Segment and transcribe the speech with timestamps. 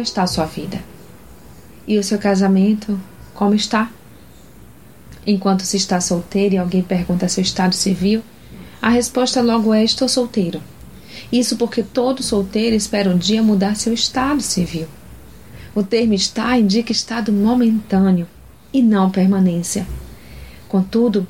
[0.00, 0.82] está a sua vida?
[1.86, 2.98] E o seu casamento,
[3.34, 3.90] como está?
[5.26, 8.22] Enquanto se está solteiro e alguém pergunta seu estado civil,
[8.80, 10.60] a resposta logo é: estou solteiro.
[11.30, 14.86] Isso porque todo solteiro espera um dia mudar seu estado civil.
[15.74, 18.26] O termo está indica estado momentâneo
[18.72, 19.86] e não permanência.
[20.68, 21.26] Contudo,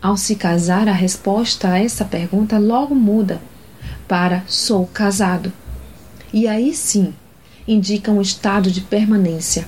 [0.00, 3.40] ao se casar, a resposta a essa pergunta logo muda
[4.06, 5.52] para sou casado.
[6.32, 7.14] E aí sim
[7.66, 9.66] indica um estado de permanência.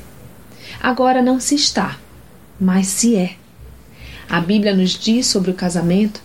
[0.81, 1.99] Agora não se está,
[2.61, 3.37] mas se é.
[4.29, 6.21] A Bíblia nos diz sobre o casamento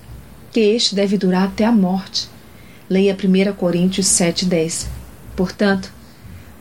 [0.52, 2.28] que este deve durar até a morte.
[2.90, 4.88] Leia 1 Coríntios 7,10.
[5.36, 5.92] Portanto,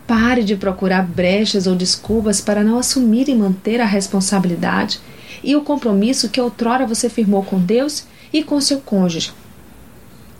[0.06, 5.00] pare de procurar brechas ou desculpas para não assumir e manter a responsabilidade
[5.42, 9.32] e o compromisso que outrora você firmou com Deus e com seu cônjuge.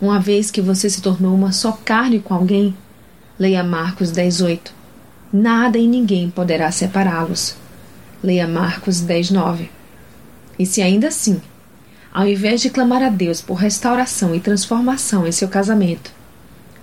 [0.01, 2.75] Uma vez que você se tornou uma só carne com alguém,
[3.43, 4.71] leia Marcos 10:8.
[5.33, 7.57] Nada e ninguém poderá separá-los.
[8.23, 9.69] Leia Marcos 10:9.
[10.57, 11.41] E se ainda assim,
[12.13, 16.09] ao invés de clamar a Deus por restauração e transformação em seu casamento,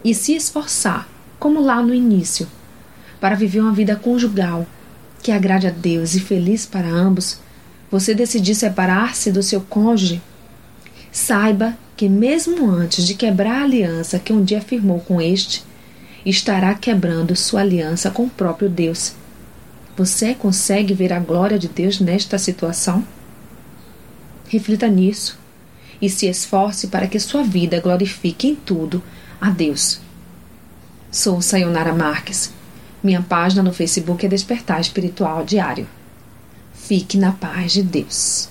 [0.05, 1.08] e se esforçar,
[1.39, 2.47] como lá no início,
[3.19, 4.67] para viver uma vida conjugal
[5.22, 7.39] que agrade a Deus e feliz para ambos,
[7.91, 10.20] você decidir separar-se do seu cônjuge,
[11.11, 15.70] saiba que, mesmo antes de quebrar a aliança que um dia firmou com este,
[16.25, 19.15] estará quebrando sua aliança com o próprio Deus.
[19.97, 23.05] Você consegue ver a glória de Deus nesta situação?
[24.48, 25.39] Reflita nisso
[26.01, 29.03] e se esforce para que sua vida glorifique em tudo
[29.41, 30.01] a Deus.
[31.11, 32.53] Sou Sayonara Marques.
[33.03, 35.87] Minha página no Facebook é Despertar Espiritual Diário.
[36.75, 38.48] Fique na paz de Deus.